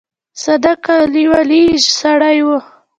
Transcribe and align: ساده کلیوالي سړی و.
ساده 0.41 0.73
کلیوالي 0.85 1.63
سړی 1.99 2.39
و. 2.45 2.47